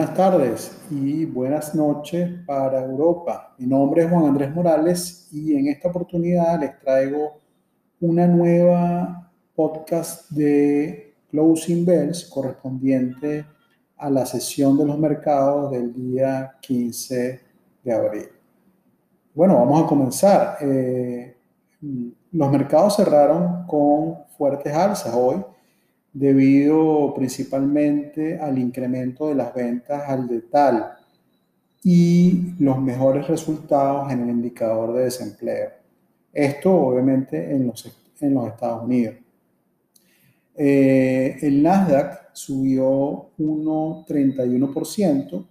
[0.00, 3.54] Buenas tardes y buenas noches para Europa.
[3.58, 7.38] Mi nombre es Juan Andrés Morales y en esta oportunidad les traigo
[8.00, 13.44] una nueva podcast de Closing Bells correspondiente
[13.98, 17.40] a la sesión de los mercados del día 15
[17.84, 18.28] de abril.
[19.34, 20.56] Bueno, vamos a comenzar.
[20.62, 21.36] Eh,
[22.32, 25.44] los mercados cerraron con fuertes alzas hoy
[26.12, 30.92] debido principalmente al incremento de las ventas al detal
[31.82, 35.70] y los mejores resultados en el indicador de desempleo.
[36.32, 39.16] Esto obviamente en los, en los Estados Unidos.
[40.56, 45.46] Eh, el Nasdaq subió 1,31%,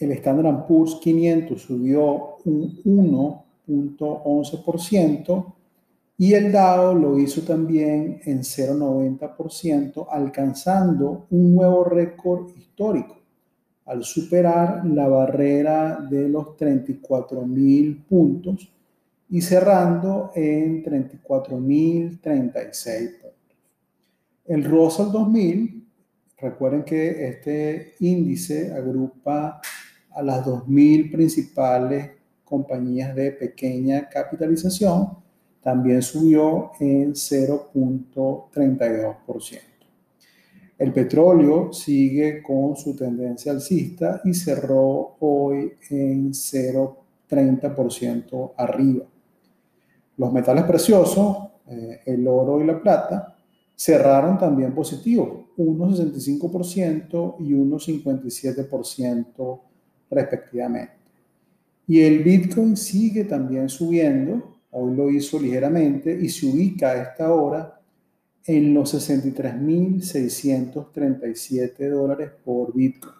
[0.00, 5.54] el Standard Poor's 500 subió un 1,11%,
[6.22, 13.16] y el DAO lo hizo también en 0,90%, alcanzando un nuevo récord histórico
[13.86, 18.72] al superar la barrera de los 34.000 puntos
[19.30, 23.56] y cerrando en 34.036 puntos.
[24.44, 25.88] El Russell 2000,
[26.38, 29.60] recuerden que este índice agrupa
[30.12, 32.12] a las 2.000 principales
[32.44, 35.21] compañías de pequeña capitalización,
[35.62, 39.60] también subió en 0.32%.
[40.78, 49.04] El petróleo sigue con su tendencia alcista y cerró hoy en 0.30% arriba.
[50.16, 51.36] Los metales preciosos,
[51.68, 53.36] eh, el oro y la plata,
[53.76, 59.60] cerraron también positivos, 1,65% y 1,57%
[60.10, 60.94] respectivamente.
[61.86, 67.30] Y el Bitcoin sigue también subiendo Hoy lo hizo ligeramente y se ubica a esta
[67.32, 67.78] hora
[68.46, 73.12] en los 63.637 dólares por Bitcoin.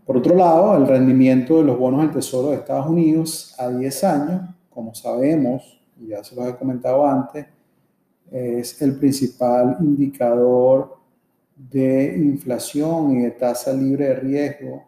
[0.07, 4.05] Por otro lado, el rendimiento de los bonos del Tesoro de Estados Unidos a 10
[4.05, 7.47] años, como sabemos, y ya se lo he comentado antes,
[8.31, 10.99] es el principal indicador
[11.57, 14.87] de inflación y de tasa libre de riesgo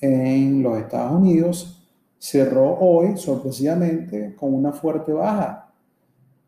[0.00, 1.82] en los Estados Unidos,
[2.18, 5.72] cerró hoy sorpresivamente con una fuerte baja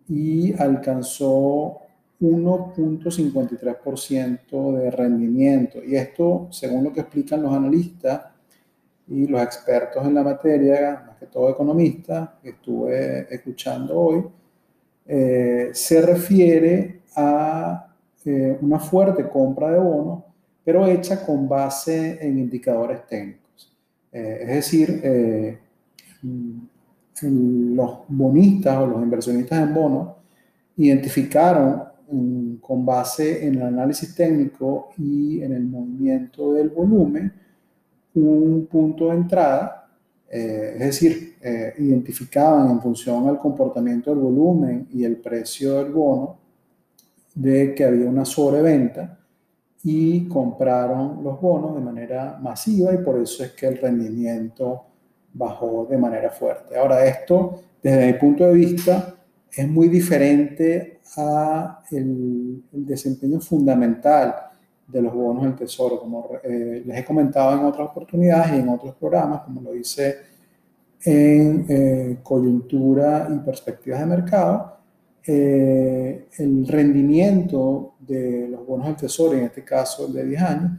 [0.08, 1.78] y alcanzó
[2.20, 5.82] 1.53% de rendimiento.
[5.82, 8.26] Y esto, según lo que explican los analistas
[9.08, 14.24] y los expertos en la materia, más que todo economistas, que estuve escuchando hoy,
[15.12, 20.22] eh, se refiere a eh, una fuerte compra de bonos,
[20.64, 23.76] pero hecha con base en indicadores técnicos.
[24.12, 25.58] Eh, es decir,
[27.22, 30.10] los bonistas o los inversionistas en bonos
[30.76, 37.32] identificaron mm, con base en el análisis técnico y en el movimiento del volumen
[38.14, 39.79] un punto de entrada
[40.30, 45.92] eh, es decir, eh, identificaban en función al comportamiento del volumen y el precio del
[45.92, 46.38] bono
[47.34, 49.18] de que había una sobreventa
[49.82, 54.84] y compraron los bonos de manera masiva y por eso es que el rendimiento
[55.32, 56.76] bajó de manera fuerte.
[56.78, 59.14] Ahora, esto desde mi punto de vista
[59.50, 64.34] es muy diferente a el, desempeño fundamental
[64.90, 68.68] de los bonos del tesoro, como eh, les he comentado en otras oportunidades y en
[68.68, 70.16] otros programas, como lo hice
[71.04, 74.76] en eh, coyuntura y perspectivas de mercado,
[75.26, 80.70] eh, el rendimiento de los bonos del tesoro, en este caso el de 10 años,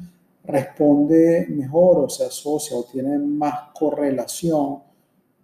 [0.44, 4.80] responde mejor o se asocia o tiene más correlación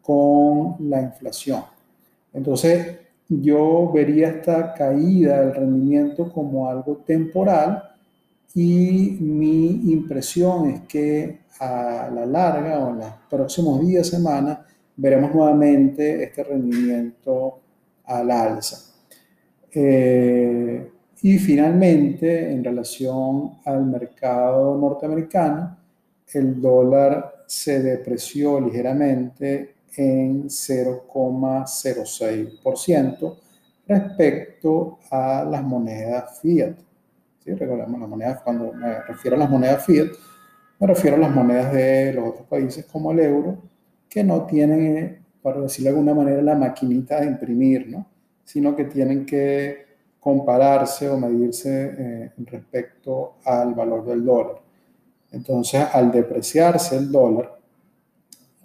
[0.02, 1.64] con la inflación.
[2.34, 2.98] Entonces,
[3.30, 7.84] yo vería esta caída del rendimiento como algo temporal
[8.54, 14.60] y mi impresión es que a la larga o en los próximos días, semanas,
[14.96, 17.60] veremos nuevamente este rendimiento
[18.06, 18.94] al alza.
[19.72, 20.92] Eh,
[21.22, 25.78] y finalmente, en relación al mercado norteamericano,
[26.34, 33.36] el dólar se depreció ligeramente en 0,06%
[33.88, 36.87] respecto a las monedas fiat.
[37.48, 37.54] ¿Sí?
[37.54, 40.08] Recordemos las monedas, cuando me refiero a las monedas fiat,
[40.80, 43.58] me refiero a las monedas de los otros países como el euro,
[44.10, 48.06] que no tienen, para decirlo de alguna manera, la maquinita de imprimir, ¿no?
[48.44, 49.86] sino que tienen que
[50.20, 54.62] compararse o medirse eh, respecto al valor del dólar.
[55.32, 57.58] Entonces, al depreciarse el dólar,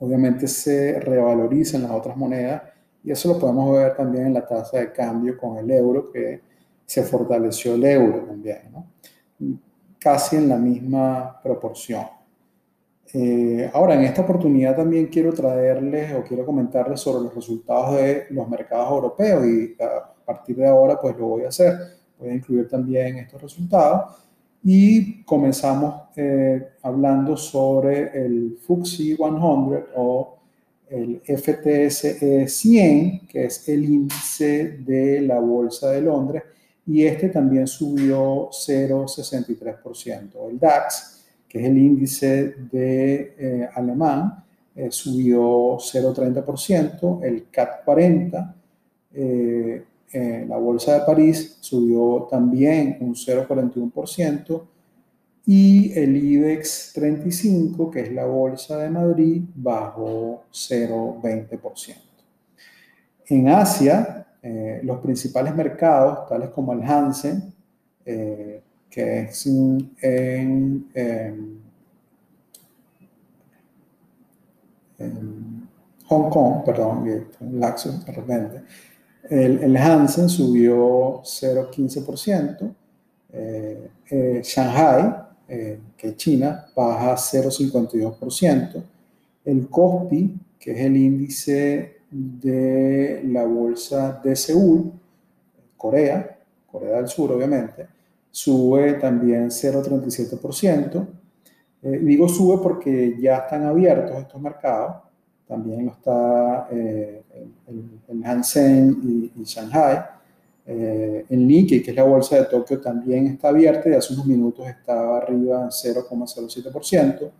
[0.00, 2.62] obviamente se revalorizan las otras monedas
[3.04, 6.51] y eso lo podemos ver también en la tasa de cambio con el euro, que
[6.92, 8.86] se fortaleció el euro también, ¿no?
[9.98, 12.04] casi en la misma proporción.
[13.14, 18.26] Eh, ahora, en esta oportunidad también quiero traerles o quiero comentarles sobre los resultados de
[18.28, 21.72] los mercados europeos y a partir de ahora pues lo voy a hacer.
[22.18, 24.14] Voy a incluir también estos resultados
[24.62, 29.26] y comenzamos eh, hablando sobre el FTSE 100
[29.96, 30.38] o
[30.90, 36.42] el FTSE 100, que es el índice de la Bolsa de Londres,
[36.86, 40.50] y este también subió 0,63%.
[40.50, 44.42] El DAX, que es el índice de eh, alemán,
[44.74, 47.22] eh, subió 0,30%.
[47.22, 48.54] El CAC 40,
[49.14, 49.84] eh,
[50.48, 54.66] la Bolsa de París, subió también un 0,41%.
[55.44, 61.96] Y el IBEX 35, que es la Bolsa de Madrid, bajó 0,20%.
[63.26, 67.54] En Asia, eh, los principales mercados, tales como el Hansen,
[68.04, 68.60] eh,
[68.90, 70.88] que es en,
[76.06, 78.62] Hong Kong, perdón, laxo de repente,
[79.30, 82.74] el, el Hansen subió 0,15%,
[83.32, 83.90] eh,
[84.42, 85.14] Shanghai,
[85.96, 88.82] que es China, baja 0,52%,
[89.44, 94.92] el COSPI, que es el índice de la bolsa de Seúl,
[95.76, 96.38] Corea,
[96.70, 97.86] Corea del Sur obviamente,
[98.30, 101.06] sube también 0,37%.
[101.84, 104.96] Eh, digo sube porque ya están abiertos estos mercados,
[105.48, 107.22] también lo está eh,
[108.08, 109.98] el, Hansen y, Shanghai.
[110.64, 114.26] Eh, el Nikkei, que es la bolsa de Tokio, también está abierta y hace unos
[114.26, 117.30] minutos estaba arriba en 0,07%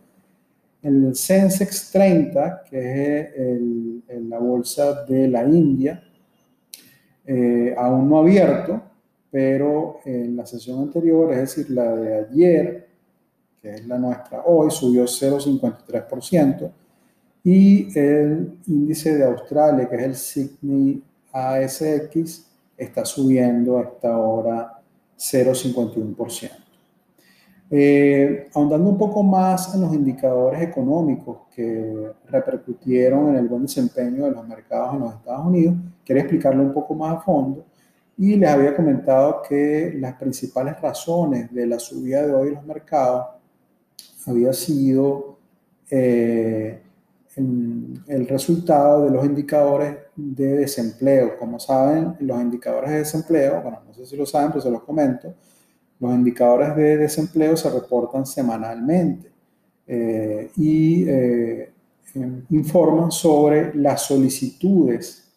[0.83, 3.21] el Sensex 30, que
[4.07, 6.03] es la bolsa de la India,
[7.25, 8.81] eh, aún no abierto,
[9.31, 12.87] pero en la sesión anterior, es decir, la de ayer,
[13.61, 16.71] que es la nuestra hoy, subió 0,53%,
[17.45, 22.45] y el índice de Australia, que es el Sydney ASX,
[22.77, 24.81] está subiendo a esta hora
[25.17, 26.62] 0,51%.
[27.75, 34.25] Eh, ahondando un poco más en los indicadores económicos que repercutieron en el buen desempeño
[34.25, 35.73] de los mercados en los Estados Unidos,
[36.05, 37.65] quiero explicarlo un poco más a fondo.
[38.15, 42.65] Y les había comentado que las principales razones de la subida de hoy en los
[42.67, 43.25] mercados
[44.27, 45.39] había sido
[45.89, 46.79] eh,
[47.35, 51.39] el resultado de los indicadores de desempleo.
[51.39, 54.83] Como saben, los indicadores de desempleo, bueno, no sé si lo saben, pero se los
[54.83, 55.33] comento,
[56.03, 59.31] los indicadores de desempleo se reportan semanalmente
[59.87, 61.71] eh, y eh,
[62.15, 65.31] em, informan sobre las solicitudes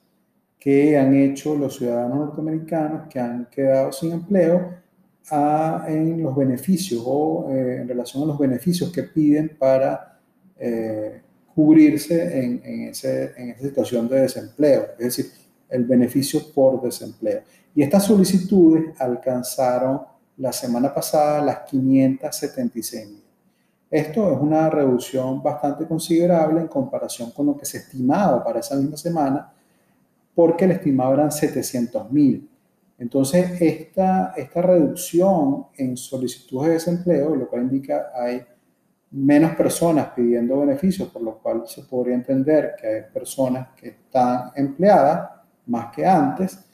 [0.59, 4.75] que han hecho los ciudadanos norteamericanos que han quedado sin empleo
[5.31, 10.19] en los beneficios o eh, en relación a los beneficios que piden para
[11.55, 13.09] cubrirse en, en esa
[13.61, 15.27] situación de desempleo, es decir,
[15.69, 17.43] el beneficio por desempleo.
[17.75, 20.01] Y estas solicitudes alcanzaron
[20.39, 23.23] la semana pasada las 576 mil.
[23.91, 28.75] Esto es una reducción bastante considerable en comparación con lo que se estimaba para esa
[28.75, 29.53] misma semana,
[30.35, 32.51] porque el estimado eran 700 mil.
[32.99, 38.43] Entonces, esta, esta reducción en solicitudes de desempleo, lo cual indica hay
[39.11, 44.51] menos personas pidiendo beneficios, por lo cual se podría entender que hay personas que están
[44.57, 45.31] empleadas
[45.67, 46.66] más que antes,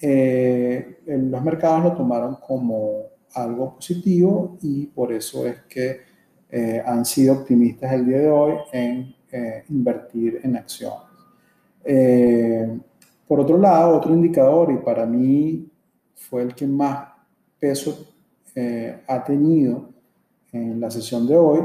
[0.00, 6.00] eh, los mercados lo tomaron como algo positivo y por eso es que
[6.50, 11.00] eh, han sido optimistas el día de hoy en eh, invertir en acciones.
[13.26, 15.68] por otro lado, otro indicador, y para mí
[16.14, 17.08] fue el que más
[17.58, 18.06] peso
[19.08, 19.88] ha tenido
[20.52, 21.60] en la sesión de hoy,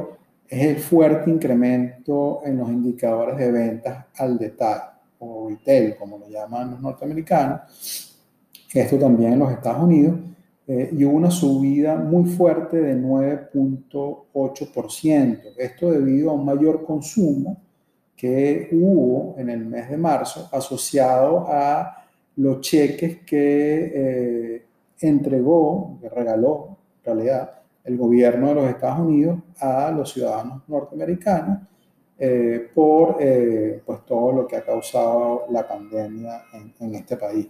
[0.48, 4.84] es el fuerte incremento en los indicadores de ventas al detalle,
[5.20, 8.09] o retail, como lo llaman los norteamericanos,
[8.74, 10.20] esto también en los Estados Unidos,
[10.68, 15.40] eh, y hubo una subida muy fuerte de 9.8%.
[15.58, 17.58] Esto debido a un mayor consumo
[18.16, 24.64] que hubo en el mes de marzo asociado a los cheques que eh,
[25.00, 27.52] entregó, que regaló en realidad
[27.84, 31.60] el gobierno de los Estados Unidos a los ciudadanos norteamericanos
[32.22, 36.44] eh, por eh, pues todo lo que ha causado la pandemia
[36.78, 37.48] en, este país.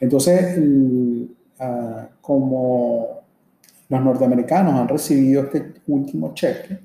[0.00, 0.58] Entonces,
[1.60, 3.22] ah, como
[3.88, 6.80] los norteamericanos han recibido este último cheque,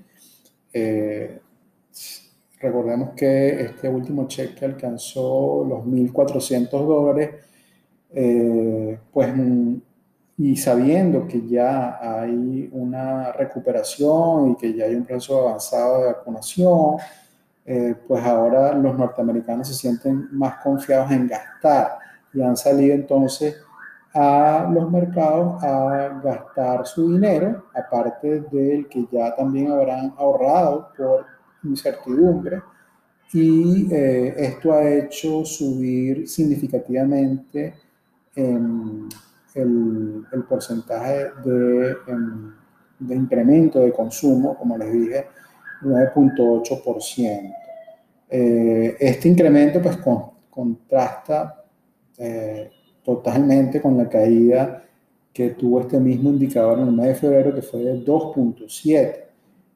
[0.72, 1.40] eh,
[2.60, 7.32] recordemos que este último cheque alcanzó los 1.400 dólares,
[9.12, 9.30] pues,
[10.38, 16.06] y sabiendo que ya hay una recuperación y que ya hay un proceso avanzado de
[16.14, 16.98] vacunación,
[17.66, 21.98] eh, pues ahora los norteamericanos se sienten más confiados en gastar
[22.34, 23.58] y han salido entonces
[24.14, 31.26] a los mercados a gastar su dinero, aparte del que ya también habrán ahorrado por
[31.64, 32.62] incertidumbre.
[33.34, 37.76] Y eh, esto ha hecho subir significativamente
[38.36, 39.10] em,
[39.58, 42.54] el, el, porcentaje de, em,
[43.00, 45.28] de, incremento de consumo, como les dije,
[45.82, 47.56] 9.8%.
[48.30, 51.64] Eh, este incremento pues con, contrasta
[52.18, 52.72] eh,
[53.04, 54.84] totalmente con la caída
[55.32, 59.24] que tuvo este mismo indicador en el mes de febrero, que fue de 2.7.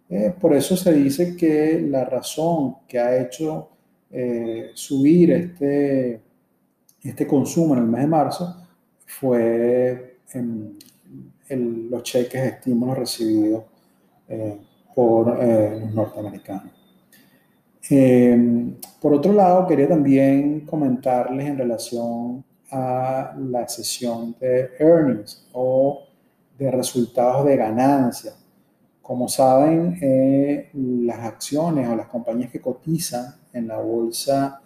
[0.09, 3.69] Eh, por eso se dice que la razón que ha hecho
[4.09, 6.19] eh, subir este,
[7.01, 8.60] este consumo en el mes de marzo
[9.19, 10.77] fue en,
[11.89, 13.63] los cheques de estímulos recibidos
[14.29, 14.57] eh,
[14.95, 16.71] por los norteamericanos.
[19.01, 26.07] por otro lado, quería también comentarles en relación a la sesión de earnings o
[26.57, 28.33] de resultados de ganancia.
[29.01, 34.61] Como saben, eh, las acciones o las compañías que cotizan en la bolsa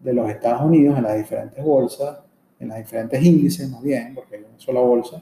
[0.00, 2.18] de los Estados Unidos, en las diferentes bolsas,
[2.58, 5.20] en las diferentes índices más bien, porque hay una sola bolsa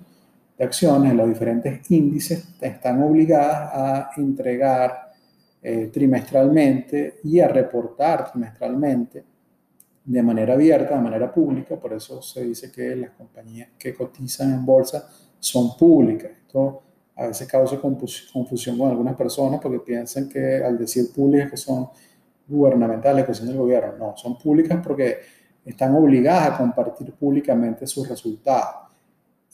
[0.56, 5.12] de acciones, en los diferentes índices están obligadas a entregar
[5.62, 9.24] eh, trimestralmente y a reportar trimestralmente
[10.04, 14.52] de manera abierta, de manera pública, por eso se dice que las compañías que cotizan
[14.52, 16.30] en bolsa son públicas.
[16.46, 16.82] Esto
[17.16, 21.88] a veces causa confusión con algunas personas porque piensan que al decir públicas que son
[22.46, 25.16] gubernamentales, que son del gobierno, no, son públicas porque
[25.64, 28.90] están obligadas a compartir públicamente sus resultados.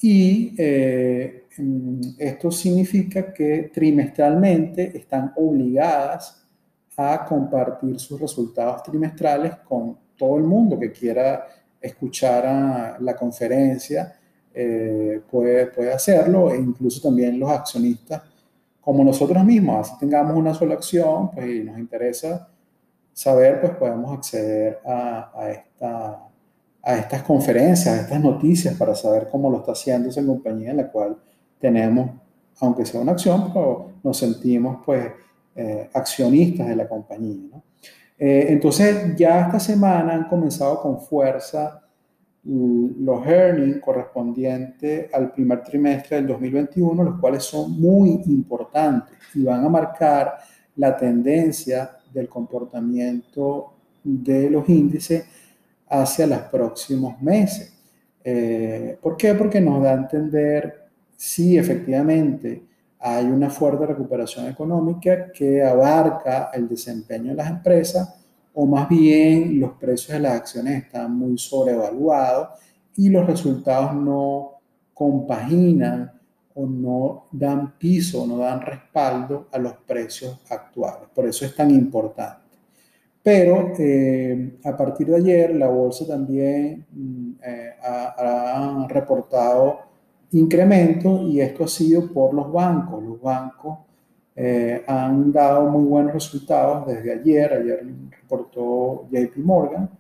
[0.03, 1.45] Y eh,
[2.19, 6.43] esto significa que trimestralmente están obligadas
[6.97, 11.47] a compartir sus resultados trimestrales con todo el mundo que quiera
[11.81, 14.21] escuchar la conferencia
[14.53, 18.23] eh, puede, puede hacerlo, e incluso también los accionistas,
[18.81, 22.50] como nosotros mismos, así tengamos una sola acción, pues y nos interesa
[23.21, 26.27] saber, pues podemos acceder a, a, esta,
[26.83, 30.79] a estas conferencias, a estas noticias para saber cómo lo está haciendo esa compañía en
[30.79, 31.19] la cual
[31.59, 32.13] tenemos,
[32.61, 35.07] aunque sea una acción, pero nos sentimos pues
[35.55, 37.61] eh, accionistas de la compañía.
[38.19, 41.83] Eh, entonces, ya esta semana han comenzado con fuerza
[42.43, 49.63] los earnings correspondientes al primer trimestre del 2021, los cuales son muy importantes y van
[49.63, 50.39] a marcar
[50.77, 55.25] la tendencia del comportamiento de los índices
[55.89, 57.77] hacia los próximos meses.
[58.23, 59.35] Eh, ¿Por qué?
[59.35, 62.63] Porque nos da a entender si efectivamente
[62.99, 68.21] hay una fuerte recuperación económica que abarca el desempeño de las empresas
[68.53, 72.49] o más bien los precios de las acciones están muy sobrevaluados
[72.97, 74.61] y los resultados no
[74.93, 76.13] compaginan
[76.67, 81.09] no dan piso, no dan respaldo a los precios actuales.
[81.15, 82.41] Por eso es tan importante.
[83.23, 89.81] Pero eh, a partir de ayer la bolsa también mm, eh, ha, reportado
[90.33, 93.03] incremento y esto ha sido por los bancos.
[93.03, 93.79] Los bancos
[94.35, 97.53] eh, han dado muy buenos resultados desde ayer.
[97.53, 97.87] Ayer
[98.23, 99.91] reportó JP Morgan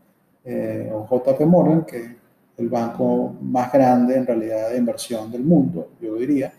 [0.93, 2.20] o JP Morgan, que
[2.61, 6.53] el banco más grande en realidad de inversión del mundo, yo diría.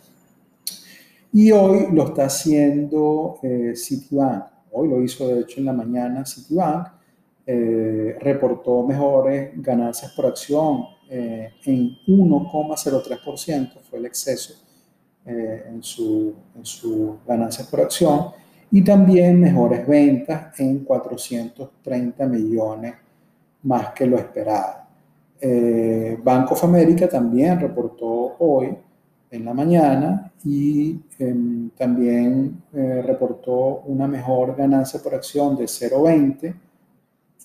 [1.34, 4.46] Y hoy lo está haciendo eh, Citibank.
[4.72, 6.88] Hoy lo hizo de hecho en la mañana Citibank.
[7.46, 14.54] reportó mejores ganancias por acción en 1,03%, fue el exceso
[15.24, 18.32] eh, en, su, en su ganancias por acción
[18.72, 22.96] y también mejores ventas en 430 millones
[23.62, 24.81] más que lo esperado.
[25.42, 28.78] Eh, Bank of America también reportó hoy
[29.32, 36.54] en la mañana y em, también eh, reportó una mejor ganancia por acción de 0,20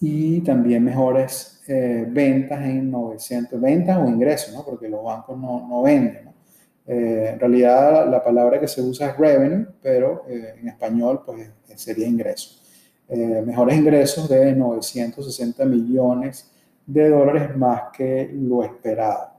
[0.01, 4.65] y también mejores eh, ventas en 900, ventas o ingresos, ¿no?
[4.65, 6.27] porque los bancos no, no venden.
[6.27, 6.37] ¿no?
[6.87, 11.51] Eh, en realidad la palabra que se usa es revenue, pero eh, en español pues
[11.75, 12.61] sería ingreso.
[13.09, 16.53] Eh, mejores ingresos de 960 millones
[16.87, 19.33] de dólares más que lo esperado.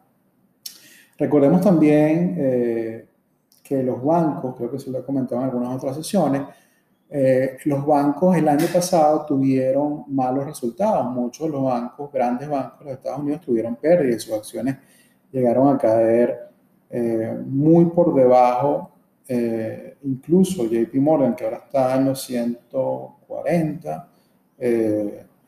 [1.17, 3.07] Recordemos también
[3.63, 6.43] que los bancos, creo que se lo he comentado en algunas otras sesiones,
[7.09, 11.05] eh, los bancos el año pasado tuvieron malos resultados.
[11.13, 14.23] Muchos de los bancos, grandes bancos de los Estados Unidos, tuvieron pérdidas.
[14.23, 14.77] Sus acciones
[15.31, 16.49] llegaron a caer
[16.89, 18.91] eh, muy por debajo.
[19.27, 24.09] Eh, incluso JP Morgan, que ahora está en los 140,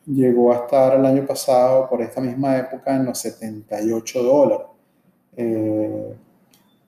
[0.06, 4.66] llegó a estar el año pasado, por esta misma época, en los 78 dólares.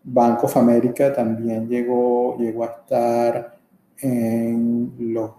[0.04, 3.56] Bank of America también llegó, llegó a estar
[4.00, 5.30] en los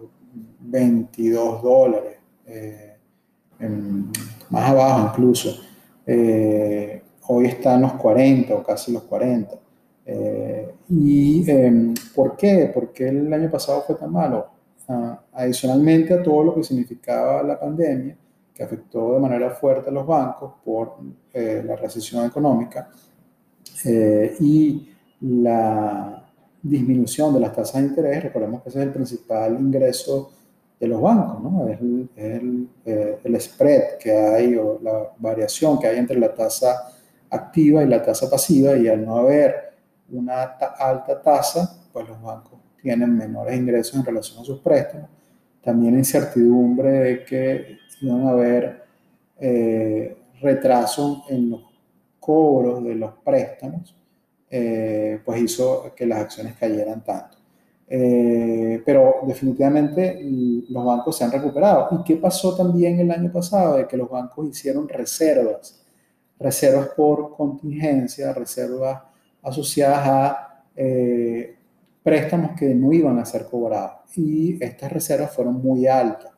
[0.61, 2.97] 22 dólares, eh,
[4.49, 5.49] más abajo incluso.
[6.05, 9.55] Eh, hoy está en los 40 o casi los 40.
[10.05, 11.45] Eh, ¿Y
[12.15, 12.71] por qué?
[12.73, 14.47] ¿Por qué el año pasado fue tan malo?
[15.33, 18.17] Adicionalmente a todo lo que significaba la pandemia,
[18.53, 20.97] que afectó de manera fuerte a los bancos por
[21.33, 22.89] la recesión económica
[24.39, 24.89] y
[25.21, 26.23] la
[26.62, 30.31] disminución de las tasas de interés, recordemos que ese es el principal ingreso
[30.79, 31.67] de los bancos, ¿no?
[31.67, 36.91] Es el, eh, el, spread que hay o la variación que hay entre la tasa
[37.29, 39.73] activa y la tasa pasiva y al no haber
[40.12, 45.09] una alta tasa, pues los bancos tienen menores ingresos en relación a sus préstamos.
[45.63, 48.83] También incertidumbre de que iban a haber
[49.39, 51.61] eh, retraso en los
[52.19, 53.95] cobros de los préstamos
[54.55, 57.37] eh, pues hizo que las acciones cayeran tanto.
[57.87, 60.19] Eh, pero definitivamente
[60.69, 61.87] los bancos se han recuperado.
[61.89, 63.77] ¿Y qué pasó también el año pasado?
[63.77, 65.83] De que los bancos hicieron reservas,
[66.39, 69.01] reservas por contingencia, reservas
[69.41, 71.57] asociadas a eh,
[72.03, 74.01] préstamos que no iban a ser cobrados.
[74.15, 76.31] Y estas reservas fueron muy altas.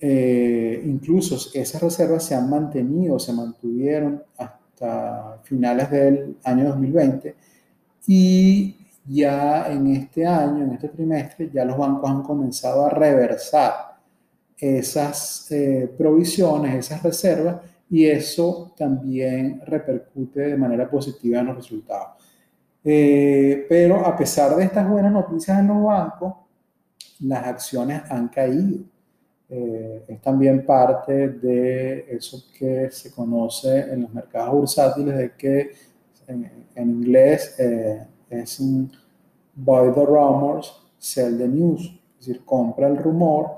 [0.00, 7.34] incluso esas reservas se han mantenido, se mantuvieron hasta finales del año 2020
[8.06, 13.96] y ya en este año, en este trimestre, ya los bancos han comenzado a reversar
[14.56, 17.56] esas eh, provisiones, esas reservas,
[17.88, 22.22] y eso también repercute de manera positiva en los resultados.
[22.88, 26.34] Eh, pero a pesar de estas buenas noticias en los bancos,
[27.18, 28.84] las acciones han caído.
[29.48, 35.72] Eh, es también parte de eso que se conoce en los mercados bursátiles, de que
[36.28, 38.92] en, inglés eh, es un
[39.52, 41.82] buy the rumors, sell the news,
[42.20, 43.50] es decir, compra el rumor,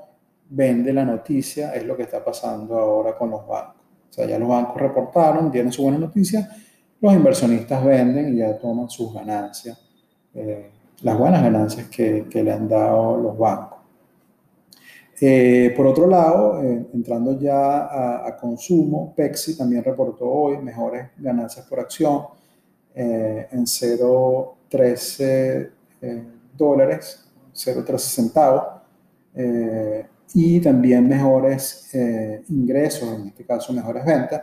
[0.48, 3.82] vende la noticia, es lo que está pasando ahora con los bancos.
[4.08, 6.48] O sea, ya los bancos reportaron, tienen su buena noticia,
[7.00, 9.78] los inversionistas venden y ya toman sus ganancias,
[10.34, 10.70] eh,
[11.02, 13.78] las buenas ganancias que, que le han dado los bancos.
[15.20, 21.66] Eh, por otro lado, eh, entrando ya a, consumo, Pepsi también reportó hoy mejores ganancias
[21.66, 22.22] por acción
[22.94, 25.70] eh, en 0,13
[26.56, 28.64] dólares, 0,13 centavos,
[30.34, 31.90] y también mejores
[32.48, 34.42] ingresos, en este caso mejores ventas,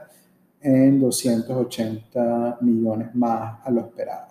[0.66, 4.28] en 280 millones más a lo esperado.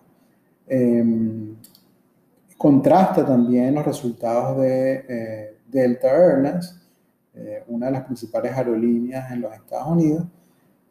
[0.66, 1.54] Em,
[2.58, 6.80] contrasta también los resultados de Delta Airlines,
[7.34, 10.24] eh, una de las principales aerolíneas en los Estados Unidos,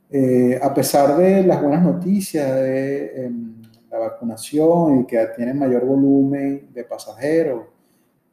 [0.10, 5.86] eh, a pesar de las buenas noticias de em, la vacunación y que tienen mayor
[5.86, 7.64] volumen de pasajeros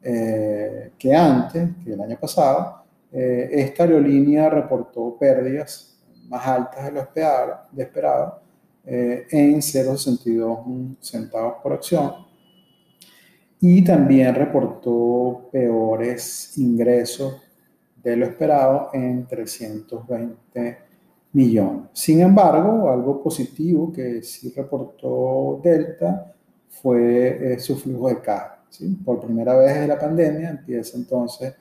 [0.01, 2.81] eh, que antes, que el año pasado,
[3.13, 5.90] esta aerolínea reportó pérdidas
[6.31, 8.41] más altas de lo esperado, de esperado
[8.83, 12.31] en 0,62 centavos por acción
[13.59, 17.35] y también reportó peores ingresos
[18.01, 20.77] de lo esperado en 320
[21.33, 21.89] millones.
[21.93, 26.33] Sin embargo, algo positivo que sí reportó Delta
[26.69, 28.63] fue eh, su flujo de caja.
[29.05, 31.53] Por primera vez desde la pandemia empieza entonces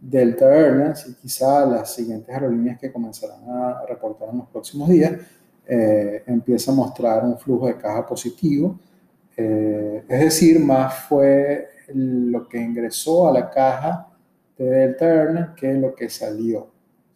[0.00, 5.12] Delta Airlines y quizá las siguientes aerolíneas que comenzarán a reportar en los próximos días
[5.66, 8.78] eh, empieza a mostrar un flujo de caja positivo
[9.42, 14.08] eh, es decir, más fue lo que ingresó a la caja
[14.58, 16.68] de Delta Airlines que lo que salió.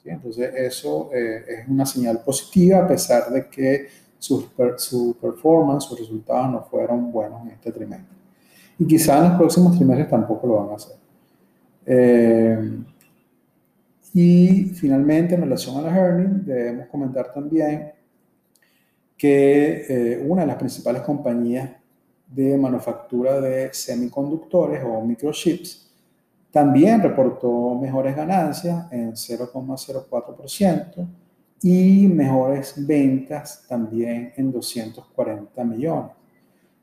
[0.04, 5.98] Entonces, eso eh, es una señal positiva a pesar de que su, su performance, sus
[5.98, 8.16] resultados no fueron buenos en este trimestre.
[8.78, 10.96] Y quizá en los próximos trimestres tampoco lo van a hacer.
[11.86, 12.78] Eh,
[14.12, 17.92] y finalmente, en relación a las earnings, debemos comentar también
[19.16, 21.70] que una de las principales compañías
[22.34, 25.88] de manufactura de semiconductores o microchips,
[26.50, 31.06] también reportó mejores ganancias en 0,04%
[31.62, 36.12] y mejores ventas también en 240 millones.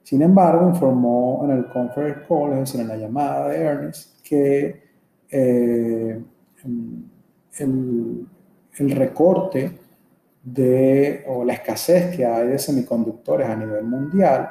[0.03, 4.90] Sin embargo, informó en el conference call, es decir, en la llamada de Ernest, que
[5.31, 6.21] eh,
[7.57, 8.27] el,
[8.91, 9.79] recorte
[10.43, 14.49] de, o la escasez que hay de semiconductores a nivel mundial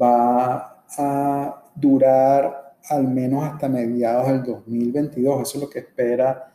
[0.00, 5.42] va a durar al menos hasta mediados del 2022.
[5.42, 6.52] Eso es lo que espera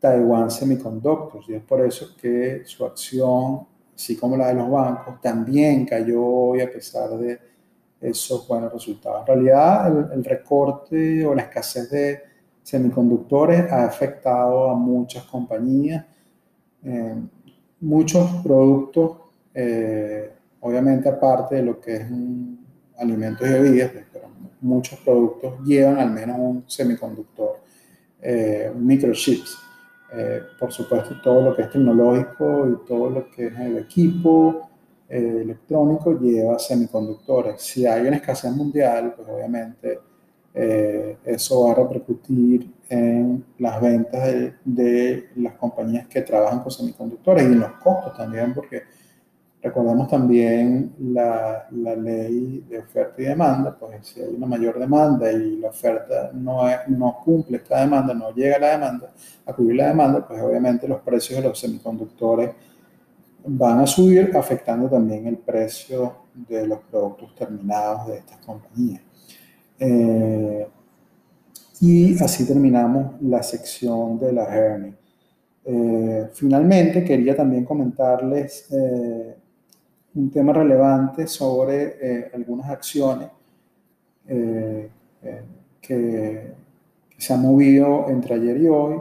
[0.00, 5.20] Taiwan Semiconductors y es por eso que su acción, así como la de los bancos,
[5.20, 7.38] también cayó hoy a pesar de
[8.00, 9.20] esos buenos resultados.
[9.20, 12.20] En realidad, el, recorte o la escasez de
[12.62, 16.04] semiconductores ha afectado a muchas compañías,
[16.84, 17.14] eh,
[17.80, 19.18] muchos productos,
[19.54, 22.06] eh, obviamente aparte de lo que es
[22.98, 24.28] alimentos y bebidas, pues, pero
[24.60, 27.60] muchos productos llevan al menos un semiconductor,
[28.20, 29.58] eh, un microchips.
[30.12, 34.65] Eh, por supuesto, todo lo que es tecnológico y todo lo que es el equipo
[35.08, 37.62] eh, electrónico lleva semiconductores.
[37.62, 40.00] Si hay una escasez mundial, pues obviamente
[40.54, 46.70] eh, eso va a repercutir en las ventas de, de, las compañías que trabajan con
[46.70, 48.84] semiconductores y en los costos también, porque
[49.66, 55.32] Recordemos también la, la, ley de oferta y demanda, pues si hay una mayor demanda
[55.32, 59.12] y la oferta no, no cumple esta demanda, no llega a la demanda,
[59.44, 62.50] a cubrir la demanda, pues obviamente los precios de los semiconductores
[63.46, 69.00] van a subir, afectando también el precio de los productos terminados de estas compañías.
[69.78, 70.66] Eh,
[71.80, 74.94] y así terminamos la sección de la hernia.
[75.64, 79.36] Eh, finalmente, quería también comentarles eh,
[80.14, 83.28] un tema relevante sobre algunas acciones
[85.80, 86.56] que,
[87.18, 88.98] se han movido entre ayer y hoy.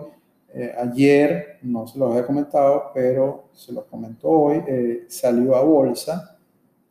[0.77, 4.63] Ayer, no se los había comentado, pero se los comentó hoy,
[5.07, 6.37] salió a bolsa,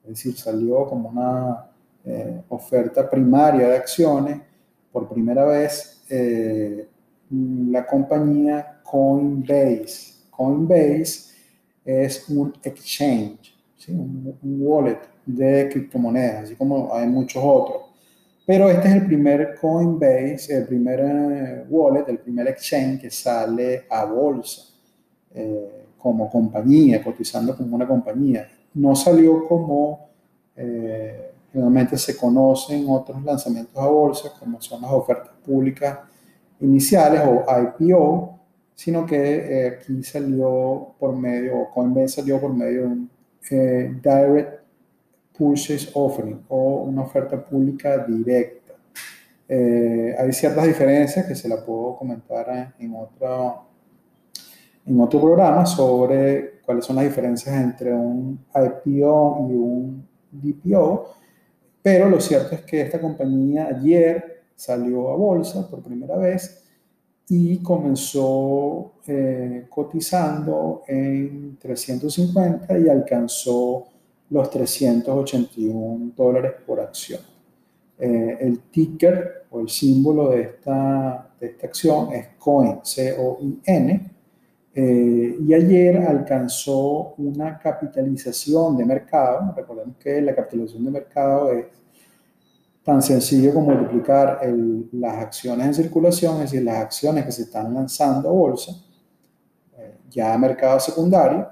[0.03, 1.71] es decir, salió como una
[2.49, 4.41] oferta primaria de acciones.
[4.93, 6.07] Por primera vez,
[7.31, 10.27] la compañía Coinbase.
[10.31, 11.35] Coinbase
[11.85, 13.55] es un exchange
[13.89, 17.83] un, wallet de criptomonedas, así como hay muchos otros.
[18.47, 23.87] Pero este es el primer Coinbase, el primer eh, wallet, el primer exchange que sale
[23.89, 24.63] a bolsa
[25.35, 28.47] eh, como compañía, cotizando como una compañía.
[28.75, 30.09] No salió como
[30.57, 36.01] eh, generalmente se conocen otros lanzamientos a bolsa, como son las ofertas públicas
[36.61, 37.45] iniciales o
[37.81, 38.39] IPO,
[38.75, 43.11] sino que aquí salió por medio, o Coinbase salió por medio de un
[43.51, 44.64] eh, direct
[45.37, 48.75] Purchase Offering o una oferta pública directa.
[49.49, 53.67] Eh, hay ciertas diferencias que se la puedo comentar en otro,
[54.87, 61.15] en otro programa sobre cuáles son las diferencias entre un IPO y un DPO,
[61.83, 66.65] pero lo cierto es que esta compañía ayer salió a bolsa por primera vez
[67.29, 73.87] y comenzó eh, cotizando en 350 y alcanzó
[74.31, 77.21] los 381 dólares por acción.
[77.99, 84.11] Eh, el ticker o el símbolo de esta, de esta acción es COIN, C-O-I-N,
[84.77, 89.55] eh, y ayer alcanzó una capitalización de mercado.
[89.57, 91.67] Recordemos que la capitalización de mercado es
[92.83, 94.41] tan sencillo como multiplicar
[94.93, 98.73] las acciones en circulación, es decir, las acciones que se están lanzando a bolsa,
[99.79, 101.49] eh, ya a mercado secundario,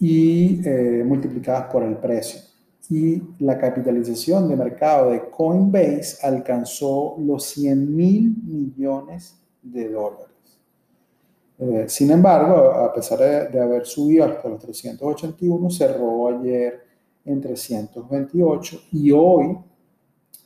[0.00, 2.40] y eh, multiplicadas por el precio.
[2.90, 10.28] Y la capitalización de mercado de Coinbase alcanzó los 100 mil millones de dólares.
[11.58, 16.82] Eh, sin embargo, a pesar de, de haber subido hasta los 381, cerró ayer
[17.24, 19.56] en 328 y hoy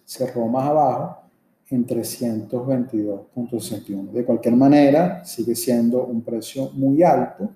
[0.04, 1.22] cerró más abajo
[1.70, 4.12] en 322.61.
[4.12, 7.50] De cualquier manera, sigue siendo un precio muy alto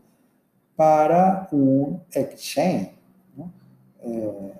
[0.76, 2.92] para un exchange.
[4.04, 4.52] Eh,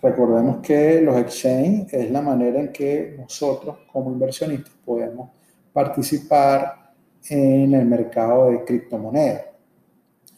[0.00, 5.30] recordemos que los exchange es la manera en que nosotros como inversionistas podemos
[5.72, 6.92] participar
[7.28, 9.42] en el mercado de criptomonedas.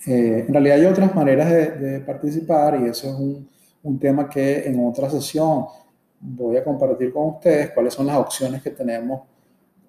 [0.07, 3.49] Eh, en realidad hay otras maneras de, participar y eso es un,
[3.83, 5.67] un tema que en otra sesión
[6.21, 9.23] voy a compartir con ustedes cuáles son las opciones que tenemos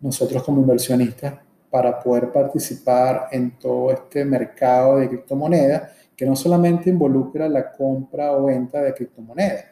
[0.02, 1.34] nosotros como inversionistas
[1.70, 8.34] para poder participar en todo este mercado de criptomonedas que no solamente involucra la compra
[8.34, 9.66] o venta de criptomonedas,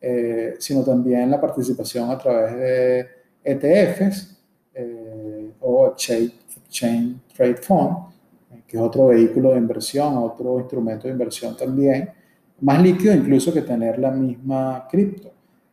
[0.00, 3.08] eh, sino también la participación a través de
[3.44, 4.38] ETFs
[4.74, 7.96] eh, o Exchange, Trade Fund,
[8.66, 12.10] que es otro vehículo de inversión, otro instrumento de inversión también,
[12.60, 15.32] más líquido incluso que tener la misma cripto.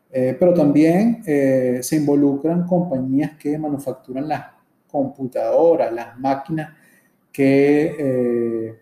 [0.09, 4.56] Eh, pero también eh, se involucran compañías que manufacturan las
[4.97, 6.73] computadoras, las máquinas
[7.31, 8.75] que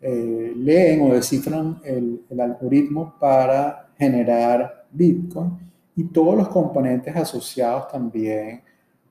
[0.00, 5.56] leen o descifran el, algoritmo para generar Bitcoin
[5.96, 8.62] y todos los componentes asociados también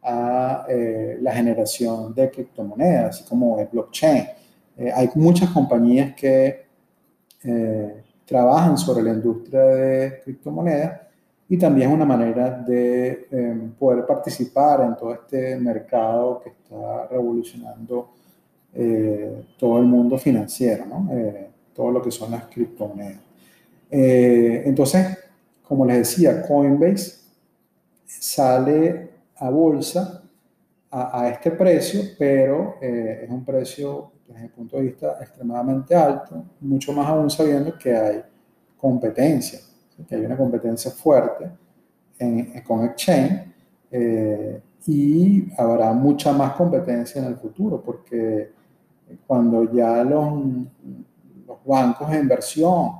[0.03, 0.67] a
[1.21, 4.25] la generación de criptomonedas, así como el blockchain.
[4.93, 6.65] hay muchas compañías que
[8.25, 11.03] trabajan sobre la industria de criptomonedas
[11.49, 17.07] y también es una manera de em, poder participar en todo este mercado que está
[17.07, 18.11] revolucionando
[18.73, 21.09] eh, todo el mundo financiero, ¿no?
[21.11, 23.19] eh, todo lo que son las criptomonedas.
[23.89, 25.17] Eh, entonces,
[25.61, 27.19] como les decía, Coinbase
[28.05, 30.23] sale a bolsa
[30.89, 35.93] a, a este precio, pero eh, es un precio desde el punto de vista extremadamente
[35.95, 38.23] alto, mucho más aún sabiendo que hay
[38.77, 39.59] competencia,
[40.07, 41.49] que hay una competencia fuerte
[42.65, 43.53] con Exchange
[43.91, 48.51] eh, y habrá mucha más competencia en el futuro, porque
[49.25, 50.33] cuando ya los,
[51.65, 52.91] bancos de inversión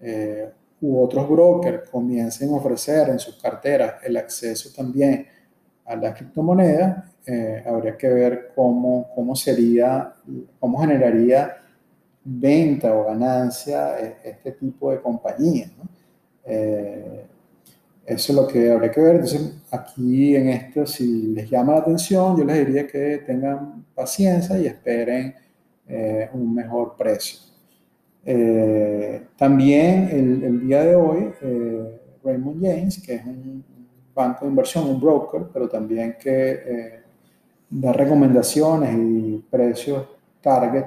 [0.00, 0.50] eh,
[0.80, 5.26] u otros brokers comiencen a ofrecer en sus carteras el acceso también
[5.84, 10.14] a la criptomoneda, eh, habría que ver cómo, cómo sería,
[10.58, 11.56] cómo generaría
[12.24, 15.70] venta o ganancia este tipo de compañías.
[16.44, 17.26] Eh,
[18.06, 19.14] eso es lo que habría que ver.
[19.16, 24.58] Entonces, aquí en esto, si les llama la atención, yo les diría que tengan paciencia
[24.58, 25.34] y esperen
[25.88, 27.40] eh, un mejor precio.
[29.36, 31.32] también el, el, día de hoy,
[32.22, 33.64] Raymond James, que es un
[34.14, 37.00] banco de inversión, un broker, pero también que
[37.70, 40.06] da recomendaciones y precios
[40.40, 40.86] target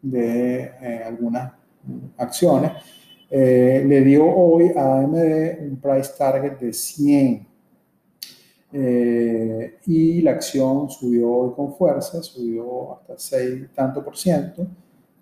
[0.00, 1.52] de eh, algunas
[2.16, 2.72] acciones,
[3.36, 5.16] eh, le dio hoy a AMD
[5.60, 7.48] un price target de 100
[8.72, 14.64] eh, y la acción subió hoy con fuerza, subió hasta 6 tanto por ciento,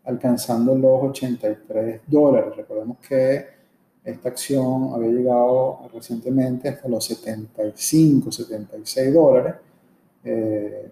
[0.05, 2.55] alcanzando los 83 dólares.
[2.55, 3.46] Recordemos que
[4.05, 9.55] esta acción había llegado recientemente hasta los 75, 76 dólares
[10.22, 10.90] eh,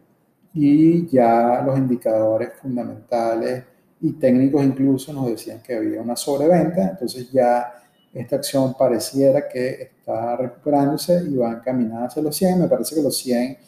[0.54, 3.64] y ya los indicadores fundamentales
[4.00, 7.74] y técnicos incluso nos decían que había una sobreventa, entonces ya
[8.12, 12.60] esta acción pareciera que está recuperándose y va encaminada hacia los 100.
[12.60, 13.58] Me parece que los 100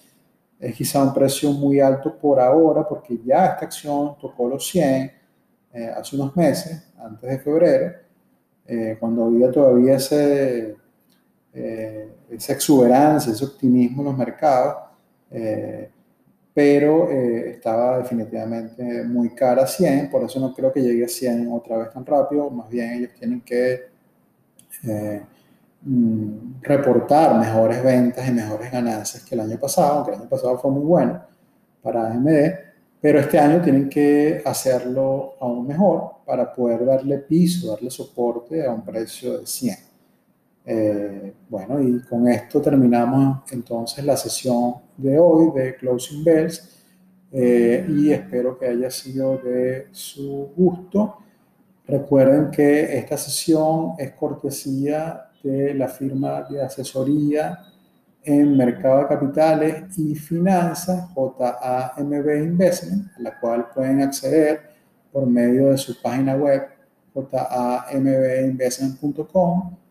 [0.58, 5.12] es quizá un precio muy alto por ahora porque ya esta acción tocó los 100
[5.74, 7.94] eh, hace unos meses, antes de febrero,
[8.66, 10.76] eh, cuando había todavía ese,
[11.52, 14.76] esa exuberancia, ese optimismo en los mercados.
[16.54, 21.08] Pero eh, estaba definitivamente muy cara a 100, por eso no creo que llegue a
[21.08, 23.80] 100 otra vez tan rápido, más bien ellos tienen que
[24.84, 25.22] eh,
[25.82, 30.58] mm, reportar mejores ventas y mejores ganancias que el año pasado, aunque el año pasado
[30.58, 31.22] fue muy bueno
[31.82, 32.28] para AMD,
[33.00, 38.70] pero este año tienen que hacerlo aún mejor para poder darle piso, darle soporte a
[38.70, 39.91] un precio de 100.
[40.64, 46.84] Eh, bueno, y con esto terminamos entonces la sesión de hoy de Closing Bells
[47.32, 51.18] eh, y espero que haya sido de su gusto.
[51.86, 57.58] Recuerden que esta sesión es cortesía de la firma de asesoría
[58.22, 64.60] en mercado de capitales y finanzas JAMB Investment, a la cual pueden acceder
[65.10, 66.68] por medio de su página web
[67.14, 69.81] jambinvestment.com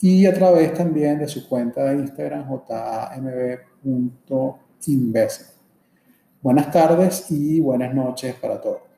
[0.00, 5.50] y a través también de su cuenta de Instagram jamb.investment.
[6.42, 8.89] Buenas tardes y buenas noches para todos.